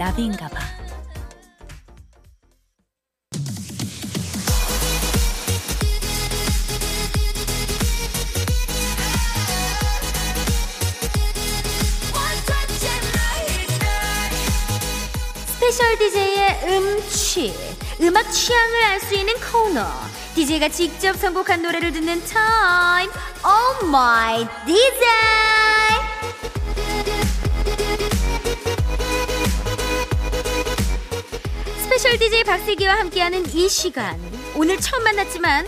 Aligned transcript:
주말엔 0.00 0.06
나비인가 0.06 0.48
봐. 0.48 0.60
스페셜 15.46 15.98
DJ의 15.98 16.60
음취, 16.64 17.54
음악 18.00 18.32
취향을 18.32 18.82
알 18.84 19.00
수 19.00 19.14
있는 19.14 19.34
코너. 19.52 19.86
DJ가 20.34 20.70
직접 20.70 21.14
선곡한 21.16 21.60
노래를 21.60 21.92
듣는 21.92 22.24
타임. 22.24 23.10
Oh 23.44 23.86
my 23.86 24.48
DJ! 24.64 26.09
스페셜 32.10 32.18
DJ 32.18 32.44
박슬기와 32.44 32.98
함께하는 32.98 33.46
이 33.54 33.68
시간. 33.68 34.18
오늘 34.56 34.78
처음 34.80 35.04
만났지만 35.04 35.64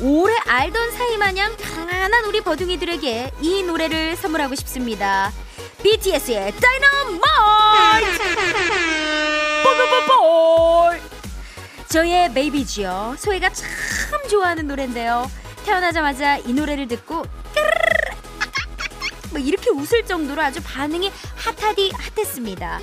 오래 0.00 0.32
알던 0.46 0.92
사이 0.92 1.16
마냥 1.16 1.56
편안한 1.56 2.26
우리 2.26 2.40
버둥이들에게 2.42 3.32
이 3.40 3.62
노래를 3.64 4.14
선물하고 4.14 4.54
싶습니다. 4.54 5.32
BTS의 5.82 6.52
다이너마이트! 6.52 8.22
저의 11.88 12.32
베이비지요. 12.34 13.16
소희가 13.18 13.50
참 13.50 14.28
좋아하는 14.28 14.68
노래인데요. 14.68 15.28
태어나자마자 15.64 16.38
이 16.38 16.52
노래를 16.52 16.86
듣고 16.86 17.24
뭐 19.30 19.40
이렇게 19.40 19.70
웃을 19.70 20.04
정도로 20.04 20.40
아주 20.40 20.60
반응이 20.62 21.10
핫하디 21.34 21.90
핫했습니다. 22.14 22.80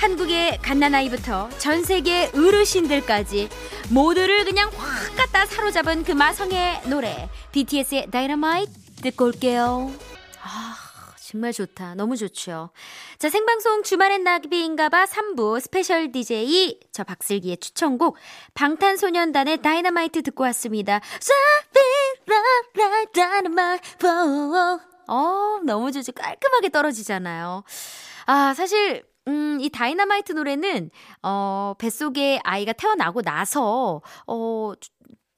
한국의 0.00 0.58
갓난아이부터 0.62 1.50
전 1.58 1.84
세계 1.84 2.30
어르신들까지 2.34 3.50
모두를 3.90 4.46
그냥 4.46 4.70
확 4.74 5.14
갖다 5.14 5.44
사로잡은 5.44 6.04
그 6.04 6.12
마성의 6.12 6.84
노래 6.86 7.28
BTS의 7.52 8.10
다이너마이트 8.10 8.72
듣고 9.02 9.26
올게요. 9.26 9.92
아 10.42 10.76
정말 11.20 11.52
좋다. 11.52 11.96
너무 11.96 12.16
좋죠. 12.16 12.70
자, 13.18 13.28
생방송 13.28 13.82
주말엔 13.82 14.24
나비인가봐 14.24 15.04
3부 15.04 15.60
스페셜 15.60 16.10
DJ 16.10 16.80
저 16.92 17.04
박슬기의 17.04 17.58
추천곡 17.58 18.16
방탄소년단의 18.54 19.60
다이너마이트 19.60 20.22
듣고 20.22 20.44
왔습니다. 20.44 21.00
어, 25.08 25.60
너무 25.66 25.92
좋죠. 25.92 26.12
깔끔하게 26.12 26.70
떨어지잖아요. 26.70 27.64
아, 28.24 28.54
사실 28.54 29.04
음, 29.28 29.58
이 29.60 29.68
다이너마이트 29.70 30.32
노래는, 30.32 30.90
어, 31.22 31.74
뱃속에 31.78 32.40
아이가 32.42 32.72
태어나고 32.72 33.22
나서, 33.22 34.02
어, 34.26 34.72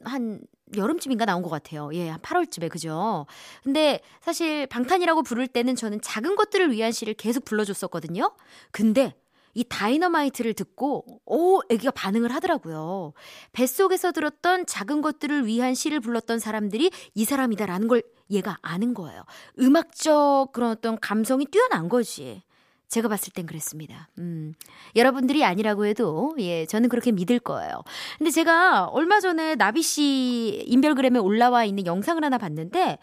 한, 0.04 0.41
여름쯤인가 0.75 1.26
나온 1.26 1.43
것 1.43 1.50
같아요. 1.50 1.91
예, 1.93 2.09
한 2.09 2.20
8월쯤에, 2.20 2.70
그죠? 2.70 3.26
근데 3.62 4.00
사실 4.22 4.66
방탄이라고 4.66 5.22
부를 5.22 5.47
때는 5.47 5.76
저는 5.76 6.00
작은 6.00 6.34
것들을 6.37 6.70
위한 6.72 6.93
시를 6.93 7.12
계속 7.15 7.44
불러줬었거든요? 7.44 8.32
근데 8.70 9.15
이 9.54 9.65
다이너마이트를 9.65 10.54
듣고, 10.54 11.04
오, 11.26 11.60
애기가 11.69 11.91
반응을 11.91 12.32
하더라고요. 12.34 13.12
뱃속에서 13.53 14.12
들었던 14.12 14.64
작은 14.64 15.03
것들을 15.03 15.47
위한 15.47 15.75
시를 15.75 16.00
불렀던 16.00 16.38
사람들이 16.38 16.91
이 17.14 17.25
사람이다라는 17.26 17.87
걸 17.87 18.03
얘가 18.31 18.56
아는 18.62 18.94
거예요. 18.94 19.25
음악적 19.59 20.53
그런 20.53 20.70
어떤 20.70 20.99
감성이 20.99 21.44
뛰어난 21.44 21.91
거지. 21.91 22.43
제가 22.92 23.08
봤을 23.08 23.32
땐 23.32 23.47
그랬습니다. 23.47 24.08
음. 24.19 24.53
여러분들이 24.97 25.44
아니라고 25.44 25.86
해도, 25.86 26.34
예, 26.38 26.66
저는 26.66 26.91
그렇게 26.91 27.10
믿을 27.10 27.38
거예요. 27.38 27.72
근데 28.19 28.30
제가 28.30 28.84
얼마 28.84 29.19
전에 29.19 29.54
나비 29.56 29.82
씨 29.82 30.62
인별그램에 30.66 31.19
올라와 31.19 31.64
있는 31.64 31.86
영상을 31.86 32.22
하나 32.22 32.36
봤는데, 32.36 32.98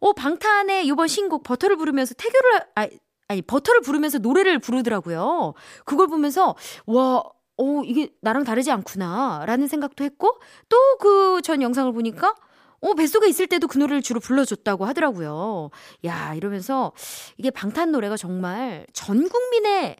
어, 0.00 0.12
방탄의 0.12 0.86
이번 0.86 1.08
신곡 1.08 1.42
버터를 1.42 1.76
부르면서 1.76 2.14
태교를, 2.14 2.60
아, 2.74 2.86
아니, 3.28 3.42
버터를 3.42 3.80
부르면서 3.80 4.18
노래를 4.18 4.58
부르더라고요. 4.58 5.54
그걸 5.86 6.06
보면서, 6.08 6.54
와, 6.86 7.22
어, 7.56 7.82
이게 7.84 8.10
나랑 8.20 8.44
다르지 8.44 8.70
않구나. 8.70 9.44
라는 9.46 9.66
생각도 9.68 10.04
했고, 10.04 10.38
또 10.68 10.76
그 10.98 11.40
전 11.42 11.62
영상을 11.62 11.90
보니까, 11.92 12.34
어, 12.80 12.94
뱃속에 12.94 13.28
있을 13.28 13.46
때도 13.46 13.68
그 13.68 13.78
노래를 13.78 14.02
주로 14.02 14.20
불러줬다고 14.20 14.86
하더라고요. 14.86 15.70
야, 16.04 16.34
이러면서 16.34 16.92
이게 17.36 17.50
방탄 17.50 17.92
노래가 17.92 18.16
정말 18.16 18.86
전 18.92 19.28
국민의 19.28 19.96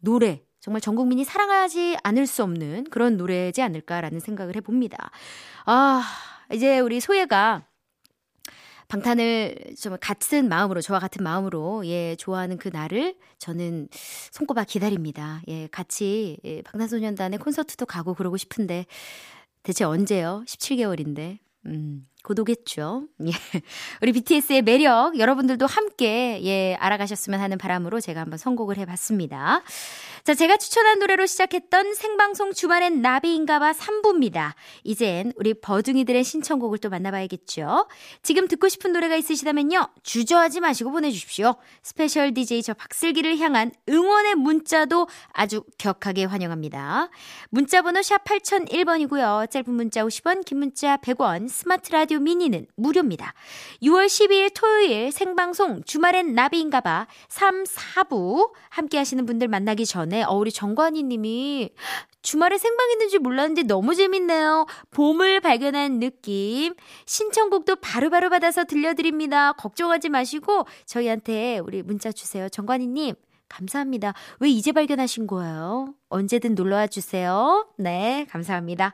노래, 0.00 0.42
정말 0.60 0.80
전 0.80 0.96
국민이 0.96 1.24
사랑하지 1.24 1.96
않을 2.02 2.26
수 2.26 2.42
없는 2.42 2.84
그런 2.90 3.16
노래지 3.16 3.62
않을까라는 3.62 4.20
생각을 4.20 4.56
해봅니다. 4.56 5.10
아, 5.66 6.02
이제 6.52 6.80
우리 6.80 7.00
소예가 7.00 7.66
방탄을 8.88 9.74
좀 9.78 9.96
같은 10.00 10.48
마음으로 10.48 10.80
저와 10.80 11.00
같은 11.00 11.24
마음으로 11.24 11.86
예 11.86 12.16
좋아하는 12.16 12.58
그 12.58 12.68
날을 12.68 13.16
저는 13.38 13.88
손꼽아 14.30 14.64
기다립니다. 14.64 15.40
예 15.48 15.66
같이 15.68 16.38
예, 16.44 16.62
방탄소년단의 16.62 17.38
콘서트도 17.38 17.86
가고 17.86 18.14
그러고 18.14 18.36
싶은데 18.36 18.86
대체 19.62 19.84
언제요? 19.84 20.44
17개월인데 20.46 21.38
음 21.66 22.06
고도겠죠. 22.24 23.06
예. 23.26 23.30
우리 24.02 24.12
BTS의 24.12 24.62
매력 24.62 25.18
여러분들도 25.18 25.66
함께 25.66 26.40
예, 26.42 26.74
알아가셨으면 26.80 27.38
하는 27.38 27.58
바람으로 27.58 28.00
제가 28.00 28.20
한번 28.20 28.38
선곡을 28.38 28.78
해 28.78 28.86
봤습니다. 28.86 29.62
자, 30.24 30.34
제가 30.34 30.56
추천한 30.56 30.98
노래로 31.00 31.26
시작했던 31.26 31.92
생방송 31.92 32.54
주말엔 32.54 33.02
나비인가봐 33.02 33.72
3부입니다. 33.72 34.54
이젠 34.82 35.34
우리 35.36 35.52
버둥이들의 35.52 36.24
신청곡을 36.24 36.78
또 36.78 36.88
만나봐야겠죠. 36.88 37.86
지금 38.22 38.48
듣고 38.48 38.70
싶은 38.70 38.92
노래가 38.92 39.16
있으시다면요. 39.16 39.86
주저하지 40.02 40.60
마시고 40.60 40.92
보내 40.92 41.10
주십시오. 41.10 41.56
스페셜 41.82 42.32
DJ 42.32 42.62
저 42.62 42.72
박슬기를 42.72 43.38
향한 43.38 43.70
응원의 43.86 44.36
문자도 44.36 45.08
아주 45.34 45.62
격하게 45.76 46.24
환영합니다. 46.24 47.10
문자 47.50 47.82
번호 47.82 48.00
샵 48.00 48.24
8001번이고요. 48.24 49.50
짧은 49.50 49.74
문자 49.74 50.04
50원, 50.04 50.46
긴 50.46 50.58
문자 50.58 50.96
100원, 50.96 51.50
스마트 51.50 51.92
라디오 51.92 52.13
미니는 52.20 52.66
무료입니다. 52.76 53.34
6월 53.82 54.06
12일 54.06 54.50
토요일 54.54 55.12
생방송 55.12 55.82
주말엔 55.84 56.34
나비인가봐 56.34 57.06
3, 57.28 57.64
4부 57.64 58.52
함께 58.70 58.98
하시는 58.98 59.24
분들 59.26 59.48
만나기 59.48 59.86
전에 59.86 60.22
어, 60.22 60.32
우리 60.32 60.50
정관희 60.50 61.02
님이 61.02 61.70
주말에 62.22 62.56
생방했는지 62.56 63.18
몰랐는데 63.18 63.62
너무 63.64 63.94
재밌네요. 63.94 64.66
봄을 64.90 65.40
발견한 65.40 66.00
느낌. 66.00 66.74
신청곡도 67.04 67.76
바로바로 67.76 68.10
바로 68.24 68.30
받아서 68.30 68.64
들려드립니다. 68.64 69.52
걱정하지 69.52 70.08
마시고 70.08 70.66
저희한테 70.86 71.58
우리 71.58 71.82
문자 71.82 72.10
주세요. 72.10 72.48
정관희 72.48 72.86
님. 72.86 73.14
감사합니다. 73.54 74.14
왜 74.40 74.48
이제 74.50 74.72
발견하신 74.72 75.26
거예요? 75.26 75.94
언제든 76.08 76.54
놀러와 76.54 76.88
주세요. 76.88 77.68
네, 77.78 78.26
감사합니다. 78.30 78.92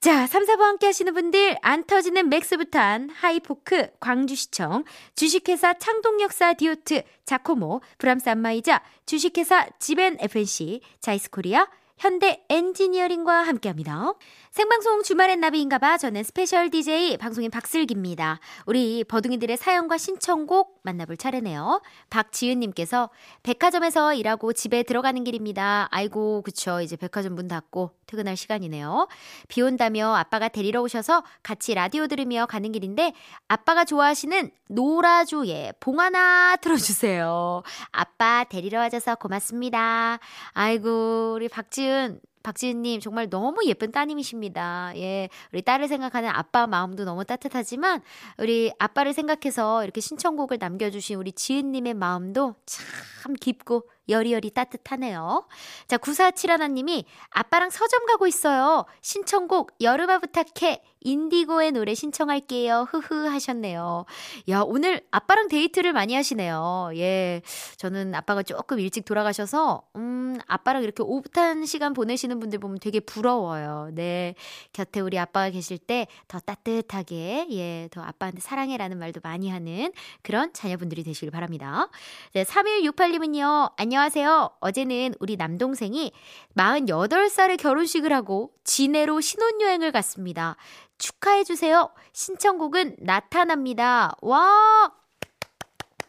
자, 0.00 0.26
3, 0.26 0.44
4부 0.46 0.60
함께 0.60 0.86
하시는 0.86 1.12
분들, 1.12 1.58
안 1.60 1.84
터지는 1.84 2.30
맥스부탄, 2.30 3.10
하이포크, 3.10 3.90
광주시청, 4.00 4.84
주식회사 5.14 5.74
창동역사 5.74 6.54
디오트, 6.54 7.02
자코모, 7.26 7.82
브람스 7.98 8.30
안마의자, 8.30 8.82
주식회사 9.04 9.66
지벤 9.78 10.16
FNC, 10.20 10.80
자이스코리아, 11.00 11.66
현대 11.98 12.42
엔지니어링과 12.48 13.42
함께 13.42 13.68
합니다. 13.68 14.14
생방송 14.50 15.04
주말엔 15.04 15.38
나비인가봐. 15.38 15.98
저는 15.98 16.24
스페셜 16.24 16.70
DJ 16.70 17.18
방송인 17.18 17.52
박슬기입니다. 17.52 18.40
우리 18.66 19.04
버둥이들의 19.04 19.56
사연과 19.56 19.96
신청곡 19.96 20.80
만나볼 20.82 21.16
차례네요. 21.16 21.80
박지윤님께서 22.10 23.10
백화점에서 23.44 24.12
일하고 24.12 24.52
집에 24.52 24.82
들어가는 24.82 25.22
길입니다. 25.22 25.86
아이고, 25.92 26.42
그쵸. 26.42 26.80
이제 26.80 26.96
백화점 26.96 27.36
문 27.36 27.46
닫고 27.46 27.92
퇴근할 28.06 28.36
시간이네요. 28.36 29.06
비 29.46 29.62
온다며 29.62 30.14
아빠가 30.16 30.48
데리러 30.48 30.82
오셔서 30.82 31.22
같이 31.44 31.72
라디오 31.74 32.08
들으며 32.08 32.46
가는 32.46 32.72
길인데 32.72 33.12
아빠가 33.46 33.84
좋아하시는 33.84 34.50
노라조의 34.68 35.74
봉 35.78 36.00
하나 36.00 36.56
틀어주세요. 36.56 37.62
아빠 37.92 38.42
데리러 38.42 38.80
와줘서 38.80 39.14
고맙습니다. 39.14 40.18
아이고, 40.54 41.34
우리 41.36 41.48
박지윤 41.48 42.20
박지은님 42.42 43.00
정말 43.00 43.28
너무 43.28 43.60
예쁜 43.66 43.92
따님이십니다. 43.92 44.92
예, 44.96 45.28
우리 45.52 45.62
딸을 45.62 45.88
생각하는 45.88 46.28
아빠 46.28 46.66
마음도 46.66 47.04
너무 47.04 47.24
따뜻하지만 47.24 48.02
우리 48.38 48.72
아빠를 48.78 49.12
생각해서 49.12 49.84
이렇게 49.84 50.00
신청곡을 50.00 50.58
남겨주신 50.58 51.16
우리 51.16 51.32
지은님의 51.32 51.94
마음도 51.94 52.54
참 52.66 53.34
깊고 53.34 53.88
여리여리 54.08 54.50
따뜻하네요. 54.50 55.46
자, 55.88 55.96
9471님이 55.96 57.04
아빠랑 57.30 57.70
서점 57.70 58.06
가고 58.06 58.26
있어요. 58.26 58.84
신청곡 59.00 59.76
여름아 59.80 60.18
부탁해. 60.18 60.82
인디고의 61.02 61.72
노래 61.72 61.94
신청할게요. 61.94 62.86
흐흐 62.90 63.26
하셨네요. 63.28 64.04
야, 64.50 64.60
오늘 64.60 65.00
아빠랑 65.10 65.48
데이트를 65.48 65.94
많이 65.94 66.14
하시네요. 66.14 66.90
예. 66.96 67.40
저는 67.78 68.14
아빠가 68.14 68.42
조금 68.42 68.78
일찍 68.80 69.06
돌아가셔서, 69.06 69.82
음, 69.96 70.36
아빠랑 70.46 70.82
이렇게 70.82 71.02
오붓한 71.02 71.64
시간 71.64 71.94
보내시는 71.94 72.38
분들 72.38 72.58
보면 72.58 72.80
되게 72.80 73.00
부러워요. 73.00 73.88
네. 73.94 74.34
곁에 74.74 75.00
우리 75.00 75.18
아빠가 75.18 75.48
계실 75.48 75.78
때 75.78 76.06
더 76.28 76.38
따뜻하게, 76.38 77.48
예, 77.50 77.88
더 77.90 78.02
아빠한테 78.02 78.40
사랑해라는 78.40 78.98
말도 78.98 79.20
많이 79.22 79.50
하는 79.50 79.92
그런 80.22 80.52
자녀분들이 80.52 81.02
되시길 81.02 81.30
바랍니다. 81.30 81.88
네, 82.34 82.44
3168님은요, 82.44 83.72
안녕 83.76 83.89
하세요. 83.96 84.50
어제는 84.60 85.14
우리 85.20 85.36
남동생이 85.36 86.12
48살에 86.56 87.58
결혼식을 87.58 88.12
하고 88.12 88.52
진해로 88.64 89.20
신혼여행을 89.20 89.92
갔습니다. 89.92 90.56
축하해주세요. 90.98 91.90
신청곡은 92.12 92.96
나타납니다. 93.00 94.14
와! 94.20 94.92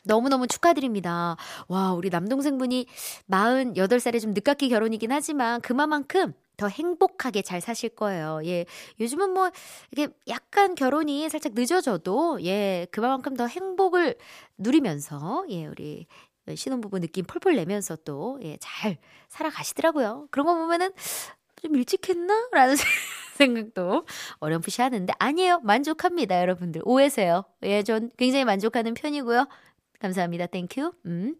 너무너무 0.03 0.47
축하드립니다. 0.47 1.37
와, 1.67 1.93
우리 1.93 2.09
남동생분이 2.09 2.87
48살에 3.29 4.19
좀 4.19 4.33
늦깎이 4.33 4.69
결혼이긴 4.69 5.11
하지만 5.11 5.61
그만큼 5.61 6.33
더 6.57 6.67
행복하게 6.67 7.41
잘 7.41 7.59
사실 7.59 7.89
거예요. 7.89 8.41
예. 8.45 8.65
요즘은 8.99 9.31
뭐, 9.31 9.49
이게 9.91 10.09
약간 10.27 10.75
결혼이 10.75 11.27
살짝 11.29 11.53
늦어져도, 11.55 12.43
예, 12.43 12.85
그만큼 12.91 13.35
더 13.35 13.47
행복을 13.47 14.15
누리면서, 14.59 15.45
예, 15.49 15.65
우리 15.65 16.05
신혼부부 16.53 16.99
느낌 16.99 17.25
펄펄 17.25 17.55
내면서 17.55 17.95
또, 17.97 18.39
예, 18.43 18.57
잘 18.59 18.97
살아가시더라고요. 19.29 20.27
그런 20.31 20.45
거 20.45 20.55
보면은 20.55 20.91
좀 21.61 21.75
일찍 21.75 22.07
했나? 22.09 22.49
라는 22.51 22.75
생각도 23.35 24.05
어렴풋이 24.39 24.81
하는데 24.81 25.13
아니에요. 25.19 25.59
만족합니다, 25.63 26.39
여러분들. 26.41 26.81
오해 26.85 27.06
마세요. 27.06 27.43
예, 27.63 27.83
전 27.83 28.09
굉장히 28.17 28.45
만족하는 28.45 28.93
편이고요. 28.93 29.47
감사합니다. 29.99 30.47
Thank 30.47 30.72
you. 30.72 30.91
음. 31.05 31.35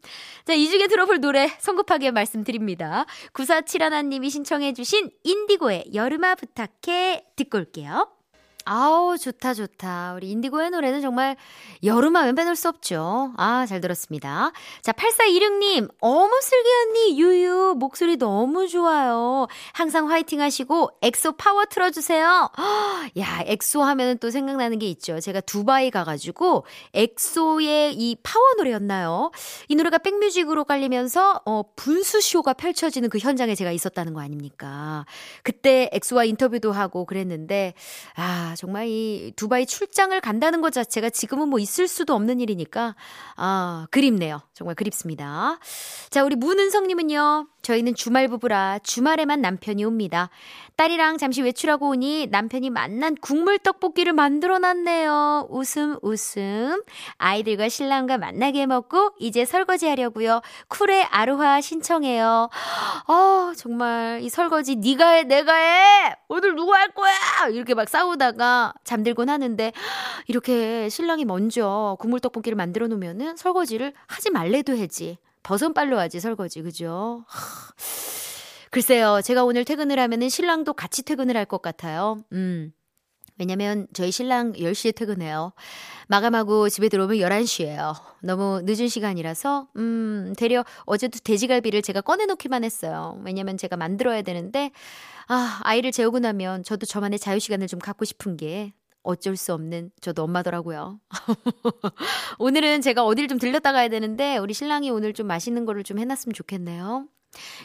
자, 0.45 0.53
이 0.53 0.69
중에 0.69 0.87
들어볼 0.87 1.19
노래 1.19 1.47
성급하게 1.59 2.11
말씀드립니다. 2.11 3.05
9471님이 3.33 4.29
신청해주신 4.29 5.09
인디고의 5.23 5.91
여름아 5.93 6.35
부탁해 6.35 7.25
듣고 7.35 7.57
올게요. 7.57 8.20
아우, 8.65 9.17
좋다, 9.17 9.53
좋다. 9.53 10.13
우리 10.15 10.29
인디고의 10.31 10.69
노래는 10.69 11.01
정말 11.01 11.35
여름하면 11.83 12.35
빼놓을 12.35 12.55
수 12.55 12.69
없죠. 12.69 13.33
아, 13.37 13.65
잘 13.65 13.81
들었습니다. 13.81 14.51
자, 14.81 14.91
8426님, 14.91 15.89
어머, 15.99 16.29
슬기 16.41 16.69
언니, 16.69 17.19
유유, 17.19 17.75
목소리 17.77 18.17
너무 18.17 18.67
좋아요. 18.67 19.47
항상 19.73 20.09
화이팅 20.09 20.41
하시고, 20.41 20.91
엑소 21.01 21.33
파워 21.33 21.65
틀어주세요. 21.65 22.51
야, 23.17 23.43
엑소 23.45 23.81
하면은 23.81 24.17
또 24.19 24.29
생각나는 24.29 24.77
게 24.79 24.87
있죠. 24.89 25.19
제가 25.19 25.41
두바이 25.41 25.89
가가지고, 25.89 26.65
엑소의 26.93 27.95
이 27.95 28.15
파워 28.21 28.45
노래였나요? 28.57 29.31
이 29.69 29.75
노래가 29.75 29.97
백뮤직으로 29.97 30.65
깔리면서, 30.65 31.41
어, 31.45 31.63
분수쇼가 31.75 32.53
펼쳐지는 32.53 33.09
그 33.09 33.17
현장에 33.17 33.55
제가 33.55 33.71
있었다는 33.71 34.13
거 34.13 34.21
아닙니까? 34.21 35.05
그때 35.43 35.89
엑소와 35.93 36.25
인터뷰도 36.25 36.71
하고 36.71 37.05
그랬는데, 37.05 37.73
아, 38.15 38.50
정말 38.55 38.87
이 38.87 39.33
두바이 39.35 39.65
출장을 39.65 40.19
간다는 40.21 40.61
것 40.61 40.71
자체가 40.71 41.09
지금은 41.09 41.49
뭐 41.49 41.59
있을 41.59 41.87
수도 41.87 42.13
없는 42.15 42.39
일이니까, 42.39 42.95
아, 43.35 43.87
그립네요. 43.91 44.41
정말 44.53 44.75
그립습니다. 44.75 45.59
자, 46.09 46.23
우리 46.23 46.35
문은성님은요, 46.35 47.47
저희는 47.61 47.95
주말 47.95 48.27
부부라 48.27 48.79
주말에만 48.83 49.41
남편이 49.41 49.83
옵니다. 49.85 50.29
딸이랑 50.75 51.17
잠시 51.17 51.43
외출하고 51.43 51.89
오니 51.89 52.27
남편이 52.31 52.71
만난 52.71 53.15
국물 53.15 53.59
떡볶이를 53.59 54.13
만들어 54.13 54.57
놨네요. 54.57 55.47
웃음, 55.51 55.97
웃음. 56.01 56.81
아이들과 57.17 57.69
신랑과 57.69 58.17
만나게 58.17 58.65
먹고 58.65 59.11
이제 59.19 59.45
설거지 59.45 59.87
하려고요. 59.87 60.41
쿨의 60.69 61.03
아로하 61.03 61.61
신청해요. 61.61 62.49
어, 63.07 63.51
정말 63.55 64.19
이 64.23 64.29
설거지 64.29 64.77
네가 64.77 65.09
해, 65.09 65.23
내가 65.23 65.53
해. 65.53 66.15
오늘 66.29 66.55
누가 66.55 66.79
할 66.79 66.89
거야? 66.89 67.11
이렇게 67.51 67.75
막 67.75 67.87
싸우다가 67.87 68.40
잠들곤 68.83 69.29
하는데 69.29 69.71
이렇게 70.27 70.89
신랑이 70.89 71.25
먼저 71.25 71.97
국물 71.99 72.19
떡볶이를 72.19 72.55
만들어 72.55 72.87
놓으면은 72.87 73.35
설거지를 73.37 73.93
하지 74.07 74.29
말래도 74.31 74.75
해지. 74.75 75.17
버선빨로 75.43 75.97
하지 75.99 76.19
설거지 76.19 76.61
그죠? 76.61 77.25
글쎄요 78.71 79.21
제가 79.23 79.43
오늘 79.43 79.65
퇴근을 79.65 79.99
하면은 79.99 80.29
신랑도 80.29 80.73
같이 80.73 81.03
퇴근을 81.03 81.35
할 81.37 81.45
것 81.45 81.61
같아요. 81.61 82.17
음. 82.33 82.71
왜냐면 83.37 83.87
저희 83.93 84.11
신랑 84.11 84.53
10시에 84.53 84.95
퇴근해요. 84.95 85.53
마감하고 86.07 86.69
집에 86.69 86.89
들어오면 86.89 87.17
11시예요. 87.17 87.95
너무 88.21 88.61
늦은 88.63 88.87
시간이라서 88.87 89.69
음, 89.77 90.33
되려 90.37 90.65
어제도 90.85 91.19
돼지갈비를 91.23 91.81
제가 91.81 92.01
꺼내 92.01 92.25
놓기만 92.25 92.63
했어요. 92.63 93.19
왜냐면 93.23 93.57
제가 93.57 93.77
만들어야 93.77 94.21
되는데 94.21 94.71
아, 95.27 95.59
아이를 95.63 95.91
재우고 95.91 96.19
나면 96.19 96.63
저도 96.63 96.85
저만의 96.85 97.19
자유 97.19 97.39
시간을 97.39 97.67
좀 97.67 97.79
갖고 97.79 98.05
싶은 98.05 98.37
게 98.37 98.73
어쩔 99.03 99.35
수 99.35 99.53
없는 99.53 99.91
저도 100.01 100.23
엄마더라고요. 100.23 100.99
오늘은 102.39 102.81
제가 102.81 103.05
어딜 103.05 103.27
좀 103.27 103.39
들렸다 103.39 103.71
가야 103.71 103.87
되는데 103.87 104.37
우리 104.37 104.53
신랑이 104.53 104.89
오늘 104.89 105.13
좀 105.13 105.27
맛있는 105.27 105.65
거를 105.65 105.83
좀 105.83 105.97
해놨으면 105.99 106.33
좋겠네요. 106.33 107.07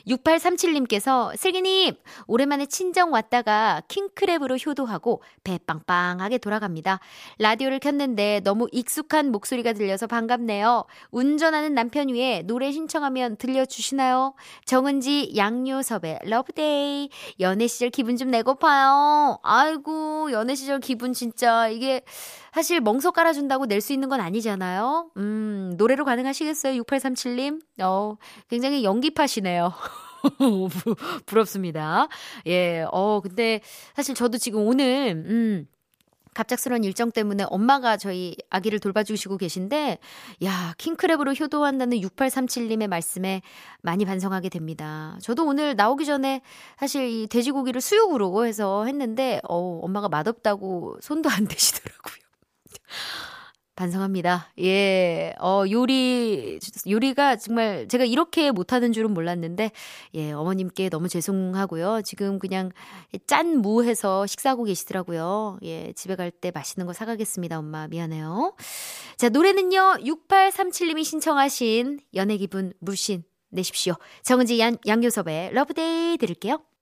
6837님께서 0.06 1.36
슬기님 1.36 1.94
오랜만에 2.26 2.66
친정 2.66 3.12
왔다가 3.12 3.82
킹크랩으로 3.88 4.64
효도하고 4.64 5.22
배 5.44 5.58
빵빵하게 5.58 6.38
돌아갑니다. 6.38 7.00
라디오를 7.38 7.78
켰는데 7.78 8.40
너무 8.44 8.68
익숙한 8.72 9.32
목소리가 9.32 9.72
들려서 9.72 10.06
반갑네요. 10.06 10.84
운전하는 11.10 11.74
남편 11.74 12.08
위해 12.08 12.42
노래 12.42 12.72
신청하면 12.72 13.36
들려주시나요? 13.36 14.34
정은지 14.64 15.32
양요섭의 15.36 16.20
Love 16.24 16.73
Day 16.73 17.10
연애 17.40 17.66
시절 17.66 17.90
기분 17.90 18.16
좀 18.16 18.30
내고파요. 18.30 19.38
아이고 19.42 20.30
연애 20.32 20.54
시절 20.54 20.80
기분 20.80 21.12
진짜 21.12 21.68
이게 21.68 22.02
사실 22.52 22.80
멍석 22.80 23.14
깔아준다고 23.14 23.66
낼 23.66 23.76
수 23.86 23.92
있는 23.92 24.08
건 24.08 24.20
아니잖아요. 24.20 25.10
음, 25.18 25.74
노래로 25.76 26.04
가능하시겠어요? 26.06 26.82
6837님? 26.82 27.60
어, 27.82 28.16
굉장히 28.48 28.82
연기파시네요. 28.82 29.55
부럽습니다. 31.26 32.08
예, 32.46 32.84
어, 32.90 33.20
근데 33.20 33.60
사실 33.94 34.14
저도 34.14 34.38
지금 34.38 34.66
오늘, 34.66 35.10
음, 35.26 35.66
갑작스러운 36.36 36.84
일정 36.84 37.10
때문에 37.10 37.44
엄마가 37.48 37.96
저희 37.96 38.36
아기를 38.50 38.78
돌봐주시고 38.78 39.38
계신데, 39.38 39.98
야, 40.44 40.74
킹크랩으로 40.76 41.40
효도한다는 41.40 41.98
6837님의 42.00 42.88
말씀에 42.88 43.40
많이 43.80 44.04
반성하게 44.04 44.50
됩니다. 44.50 45.16
저도 45.22 45.46
오늘 45.46 45.74
나오기 45.76 46.04
전에 46.04 46.42
사실 46.78 47.08
이 47.08 47.26
돼지고기를 47.26 47.80
수육으로 47.80 48.44
해서 48.44 48.84
했는데, 48.84 49.40
어, 49.48 49.80
엄마가 49.82 50.10
맛없다고 50.10 50.98
손도 51.00 51.30
안 51.30 51.46
대시더라고요. 51.48 52.26
반성합니다. 53.76 54.52
예, 54.60 55.34
어, 55.38 55.64
요리, 55.70 56.58
요리가 56.88 57.36
정말 57.36 57.86
제가 57.88 58.04
이렇게 58.04 58.50
못하는 58.50 58.92
줄은 58.92 59.12
몰랐는데, 59.12 59.70
예, 60.14 60.32
어머님께 60.32 60.88
너무 60.88 61.08
죄송하고요. 61.08 62.02
지금 62.04 62.38
그냥 62.38 62.72
짠 63.26 63.56
무 63.56 63.84
해서 63.84 64.26
식사하고 64.26 64.64
계시더라고요. 64.64 65.58
예, 65.62 65.92
집에 65.94 66.16
갈 66.16 66.30
때 66.30 66.50
맛있는 66.50 66.86
거 66.86 66.92
사가겠습니다. 66.92 67.58
엄마, 67.58 67.86
미안해요. 67.88 68.54
자, 69.16 69.28
노래는요, 69.28 69.98
6837님이 70.00 71.04
신청하신 71.04 72.00
연애 72.14 72.36
기분 72.36 72.72
물씬 72.80 73.24
내십시오. 73.50 73.94
정은지 74.22 74.58
양, 74.58 74.76
양요섭의 74.86 75.52
Love 75.54 75.91
Day 75.91 76.18
들을게요. 76.18 76.75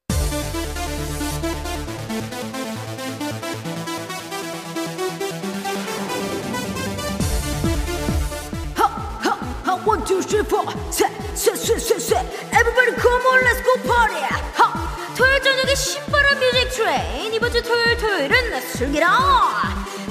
Three, 10.34 10.44
four. 10.44 10.66
셋, 10.90 11.10
셋, 11.34 11.56
셋, 11.56 11.78
셋, 11.78 12.00
셋. 12.00 12.26
Everybody 12.52 12.92
come 12.98 13.22
on, 13.26 13.40
let's 13.44 13.62
go 13.62 13.74
party. 13.86 14.20
하! 14.54 15.14
토요일 15.14 15.40
저녁에 15.42 15.74
신바람 15.74 16.38
music 16.40 16.70
train. 16.70 17.32
이번 17.34 17.52
주 17.52 17.62
토요일 17.62 17.96
토요일은 17.96 18.60
슬기다. 18.72 19.06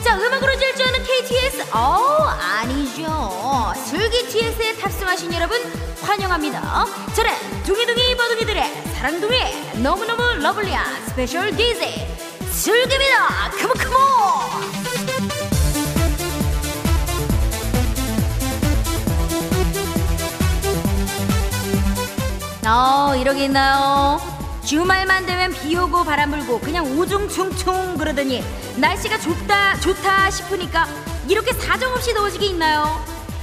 자, 0.03 0.18
음악으로 0.18 0.58
질주하는 0.58 1.03
KTX? 1.03 1.75
어, 1.75 2.30
아니죠. 2.39 3.74
슬기 3.86 4.27
TX에 4.27 4.75
탑승하신 4.77 5.34
여러분 5.34 5.60
환영합니다. 6.01 6.86
저는 7.15 7.32
둥이둥이 7.63 8.15
버둥이들의 8.15 8.84
사랑둥이 8.96 9.82
너무너무 9.82 10.42
러블리한 10.42 11.06
스페셜 11.08 11.56
DJ 11.56 12.08
슬기입니다. 12.51 13.51
come 13.60 13.69
on 13.69 13.74
come 13.77 14.38
on! 14.38 14.83
어, 22.75 23.15
이러기 23.15 23.44
있나요? 23.44 24.20
주말만 24.65 25.27
되면 25.27 25.53
비 25.53 25.77
오고 25.77 26.03
바람 26.03 26.32
불고 26.32 26.60
그냥 26.60 26.84
우중충충 26.88 27.98
그러더니 28.00 28.44
날씨가 28.77 29.20
좋다 29.20 29.80
좋다 29.80 30.32
싶으니까 30.32 30.88
이렇게 31.27 31.53
사정없이 31.53 32.15
더워지게 32.15 32.48
있나요? 32.48 33.00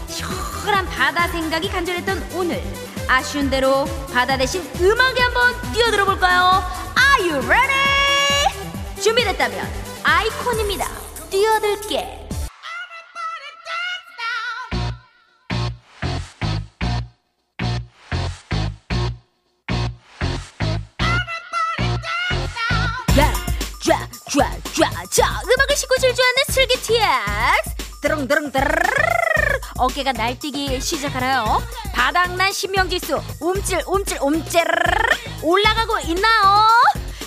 시원한 0.08 0.84
바다 0.87 1.28
생각이 1.28 1.68
간절했던 1.68 2.30
오늘 2.34 2.60
아쉬운 3.06 3.49
대로 3.49 3.84
바다 4.12 4.37
대신 4.37 4.68
음악에 4.80 5.22
한번 5.22 5.54
뛰어들어 5.75 6.06
볼까요? 6.06 6.64
Are 6.99 7.30
you 7.30 7.46
ready? 7.46 9.00
준비됐다면 9.00 9.64
아이콘입니다. 10.02 10.88
뛰어들게. 11.30 12.29
드릉드릉 28.02 28.52
드르르 28.52 29.60
어깨가 29.78 30.12
날뛰기 30.12 30.80
시작하나요? 30.80 31.62
바닥난 31.94 32.52
신명지수. 32.52 33.20
움찔 33.40 33.80
움찔 33.86 34.18
움찔 34.20 34.62
올라가고 35.42 36.00
있나요? 36.00 36.66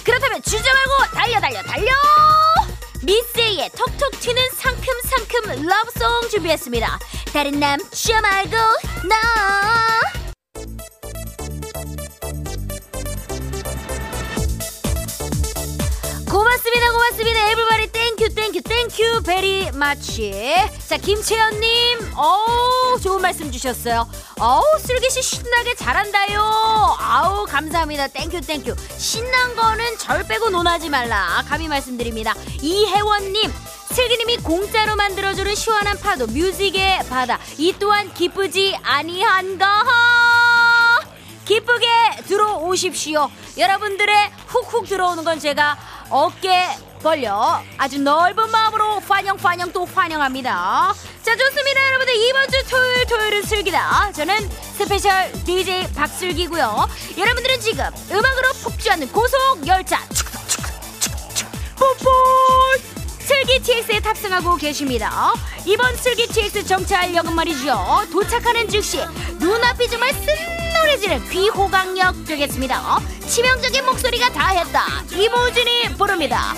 그렇다면 0.03 0.41
주저 0.43 0.63
말고 0.63 1.15
달려 1.15 1.39
달려 1.39 1.61
달려! 1.63 1.91
미세이의 3.03 3.71
톡톡 3.71 4.19
튀는 4.19 4.41
상큼상큼 4.55 5.67
러브송 5.67 6.29
준비했습니다. 6.29 6.99
다른 7.33 7.59
남자 7.59 8.21
말고 8.21 8.55
나! 9.07 9.19
고맙습니다 16.29 16.91
고맙습니다 16.91 17.51
everybody 17.51 17.91
thank 17.91 18.29
you 18.29 18.41
thank 18.41 18.61
you 18.61 18.85
thank 18.85 19.23
you 19.23 19.44
very 19.44 19.71
much. 19.73 20.55
자 20.87 20.95
김채연님 20.95 22.13
어우 22.15 22.97
좋은 23.01 23.21
말씀 23.21 23.51
주셨어요. 23.51 24.09
어우 24.39 24.63
슬기씨 24.79 25.21
신나게 25.21 25.75
잘한다요. 25.75 26.39
아우 26.99 27.45
감사합니다. 27.45 28.07
thank 28.07 28.39
you 28.39 28.48
thank 28.48 28.63
you. 28.63 28.75
신난 28.97 29.57
거는 29.57 29.97
절 29.97 30.25
빼고 30.25 30.51
논하지 30.51 30.89
말라. 30.89 31.43
감히 31.49 31.67
말씀드립니다. 31.67 32.33
이혜원님 32.61 33.51
슬기님이 33.91 34.37
공짜로 34.37 34.95
만들어주는 34.95 35.53
시원한 35.53 35.99
파도 35.99 36.25
music의 36.27 37.05
바다. 37.09 37.39
이 37.57 37.75
또한 37.77 38.13
기쁘지 38.13 38.79
아니한가? 38.83 39.83
기쁘게 41.43 41.87
들어오십시오. 42.25 43.29
여러분들의 43.57 44.31
훅훅 44.47 44.87
들어오는 44.87 45.25
건 45.25 45.41
제가 45.41 45.77
어깨 46.09 46.69
벌려 47.03 47.61
아주 47.77 47.99
넓은 47.99 48.49
마음으로 48.49 49.01
환영 49.01 49.37
환영 49.39 49.71
또 49.73 49.85
환영합니다. 49.85 50.93
자 51.21 51.35
좋습니다 51.35 51.87
여러분들 51.87 52.15
이번 52.15 52.47
주 52.49 52.63
토요일 52.69 53.05
토요일은 53.05 53.43
슬기다. 53.43 54.13
저는 54.13 54.49
special 54.77 55.31
DJ 55.45 55.93
박슬기고요. 55.93 56.87
여러분들은 57.17 57.59
지금 57.59 57.83
음악으로 58.09 58.53
폭주하는 58.63 59.11
고속 59.11 59.67
열차 59.67 59.99
뽀뽀 61.77 62.09
슬기 63.19 63.59
TX에 63.59 63.99
탑승하고 63.99 64.55
계십니다. 64.55 65.33
이번 65.65 65.95
슬기 65.97 66.25
TX 66.27 66.65
정차역은 66.65 67.35
말이죠. 67.35 68.07
도착하는 68.13 68.69
즉시 68.69 68.99
눈앞이 69.39 69.89
정말 69.89 70.13
쓴노래지는 70.13 71.29
귀호강역 71.29 72.25
되겠습니다. 72.25 72.99
치명적인 73.27 73.85
목소리가 73.85 74.31
다했다. 74.31 74.85
이모진이 75.11 75.95
부릅니다. 75.97 76.53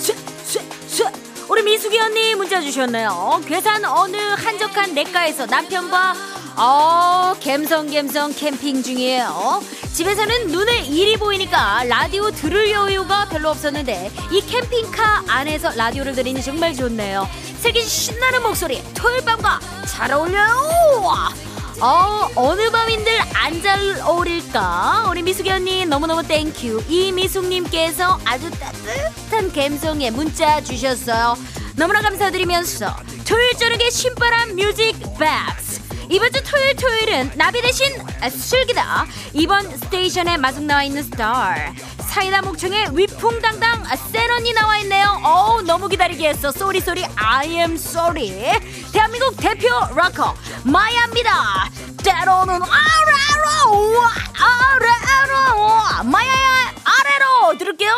쇠, 0.00 0.16
쇠, 0.42 0.66
쇠. 0.88 1.12
우리 1.48 1.62
미숙이 1.62 1.96
언니 2.00 2.34
문자 2.34 2.60
주셨네요. 2.60 3.40
괴산 3.46 3.84
어느 3.84 4.16
한적한 4.16 4.94
냇가에서 4.94 5.46
남편과 5.46 6.14
어 6.56 7.36
갬성갬성 7.38 8.34
캠핑 8.34 8.82
중이에요. 8.82 9.62
집에서는 9.92 10.48
눈에 10.48 10.80
일이 10.80 11.16
보이니까 11.16 11.84
라디오 11.84 12.32
들을 12.32 12.68
여유가 12.68 13.28
별로 13.28 13.50
없었는데 13.50 14.10
이 14.32 14.40
캠핑카 14.40 15.26
안에서 15.28 15.70
라디오를 15.76 16.16
들으니 16.16 16.42
정말 16.42 16.74
좋네요. 16.74 17.28
슬기 17.60 17.80
신나는 17.84 18.42
목소리 18.42 18.82
토요일 18.94 19.24
밤과 19.24 19.60
잘 19.86 20.10
어울려요. 20.10 21.51
어, 21.82 22.30
어느 22.36 22.70
밤인들 22.70 23.12
안 23.34 23.60
잘 23.62 24.00
어울릴까? 24.04 25.06
우리 25.10 25.22
미숙이 25.22 25.50
언니 25.50 25.84
너무너무 25.84 26.22
thank 26.22 26.56
you. 26.56 26.84
이미숙님께서 26.88 28.18
아주 28.24 28.50
따뜻한 28.50 29.52
감성에 29.52 30.10
문자 30.10 30.60
주셨어요. 30.60 31.36
너무나 31.76 32.00
감사드리면서 32.00 32.96
토요일 33.28 33.52
저녁에 33.58 33.90
신바람 33.90 34.56
music 34.56 34.94
box. 35.18 35.80
이번 36.10 36.30
주 36.32 36.42
토요일 36.42 36.76
토요일은 36.76 37.32
나비 37.36 37.60
대신 37.62 37.86
슬기다. 38.30 39.06
이번 39.32 39.68
station에 39.78 40.36
마중 40.38 40.66
나와 40.66 40.82
있는 40.84 41.02
스타. 41.02 41.54
사이다 42.00 42.42
목청에 42.42 42.88
위풍당당 42.92 43.84
센 44.12 44.30
언니 44.30 44.52
나와 44.52 44.76
있네요. 44.78 45.20
어우 45.24 45.62
너무 45.62 45.88
기다리게 45.88 46.28
했어. 46.30 46.50
sorry 46.52 46.80
sorry 46.80 47.04
I 47.16 47.48
am 47.48 47.74
sorry. 47.74 48.60
대한민국 48.92 49.36
대표 49.36 49.68
락커 49.94 50.34
마야입니다. 50.64 51.70
때로는 52.04 52.60
아래로 52.62 54.02
아래로 54.38 56.04
마야야 56.04 56.72
아래로 56.84 57.58
들을게요. 57.58 57.94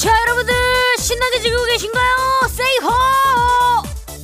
자 0.00 0.20
여러분들 0.22 0.54
신나게 0.98 1.40
즐기고 1.40 1.64
계신가요? 1.64 2.16
Ho! 2.82 2.92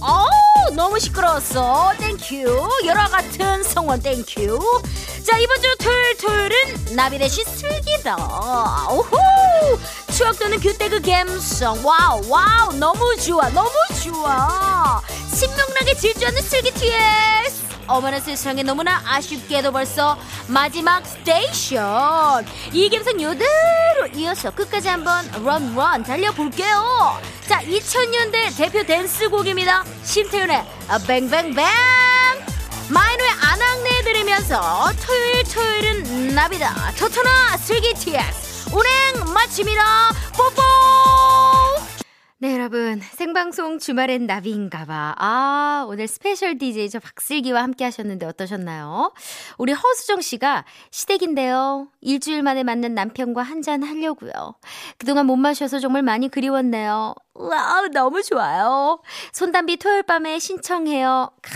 어우 0.00 0.75
너무 0.75 0.99
시끄러웠어 0.99 1.93
thank 1.99 2.42
you 2.42 2.68
열화 2.87 3.09
같은 3.09 3.62
성원 3.62 4.00
thank 4.00 4.37
you 4.37 4.59
자 5.25 5.38
이번 5.38 5.62
주 5.62 5.76
토요일 5.79 6.17
토요일은 6.19 6.97
나비 6.97 7.19
대신 7.19 7.45
슬기다 7.45 8.17
오호 8.91 9.19
추억 10.12 10.38
돋는 10.38 10.61
그때 10.61 10.90
그 10.90 11.00
감성. 11.00 11.78
wow 11.85 12.21
wow 12.28 12.73
너무 12.75 13.16
좋아 13.16 13.49
너무 13.49 13.71
좋아. 14.02 15.00
신명나게 15.35 15.95
질주하는 15.97 16.42
슬기 16.42 16.71
TX 16.71 17.62
어머나 17.87 18.21
세상에 18.21 18.62
너무나 18.62 19.02
아쉽게도 19.07 19.73
벌써 19.73 20.19
마지막 20.49 21.07
station. 21.06 22.47
이 22.73 22.90
감성 22.90 23.21
요대로 23.21 24.07
이어서 24.14 24.50
끝까지 24.50 24.88
한번 24.88 25.26
run 25.42 25.73
run 25.73 26.02
달려볼게요. 26.02 27.19
자 27.49 27.61
2000년대 27.62 28.57
대표 28.59 28.85
댄스곡입니다. 28.85 29.85
심태윤의 30.04 30.64
아, 30.88 30.99
뱅뱅뱅 30.99 31.64
마이노의 32.88 33.31
안악내 33.40 34.02
들으면서 34.02 34.92
토요일 35.07 35.45
토요일은 35.45 36.35
나비다. 36.35 36.92
토토나 36.99 37.57
슬기 37.57 37.95
TX 37.95 38.51
운행 38.73 39.33
마칩니다 39.35 39.83
뽀뽀 40.37 40.62
네, 42.38 42.55
여러분. 42.55 43.00
생방송 43.00 43.79
주말엔 43.79 44.26
나비인가봐. 44.26 45.14
아, 45.17 45.87
오늘 45.87 46.09
special 46.09 46.59
DJ 46.59 46.91
저 46.91 46.99
박슬기와 46.99 47.62
함께 47.62 47.85
하셨는데 47.85 48.26
어떠셨나요? 48.26 49.12
우리 49.59 49.73
허수정 49.73 50.21
씨가 50.23 50.64
시댁인데요. 50.91 51.87
일주일 52.00 52.43
만에 52.43 52.64
만난 52.64 52.97
남편과 52.97 53.43
한잔 53.43 53.85
하려고요. 53.85 54.57
그동안 54.99 55.26
못 55.26 55.37
마셔서 55.37 55.79
정말 55.79 56.02
많이 56.02 56.29
그리웠네요. 56.29 57.14
와, 57.35 57.83
너무 57.93 58.25
좋아요. 58.25 59.00
손담비 59.33 59.76
토요일 59.76 60.02
밤에 60.02 60.41
신청해요. 60.41 61.31
크, 61.43 61.52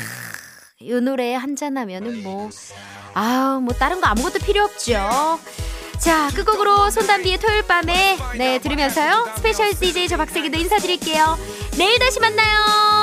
이 0.79 0.93
노래 1.01 1.35
한잔 1.35 1.77
하면은 1.79 2.23
뭐, 2.23 2.49
아우, 3.15 3.61
뭐 3.61 3.75
다른 3.75 4.01
거 4.01 4.07
아무것도 4.07 4.39
필요 4.39 4.63
없죠. 4.63 5.01
자, 5.99 6.31
끝곡으로 6.35 6.91
손담비의 6.91 7.39
토요일 7.39 7.63
밤에 7.63 8.17
네 8.37 8.59
들으면서요. 8.59 9.33
special 9.37 9.73
DJ 9.75 10.09
저 10.09 10.17
박슬기도 10.17 10.57
인사드릴게요. 10.59 11.39
내일 11.79 11.99
다시 11.99 12.21
만나요. 12.21 12.96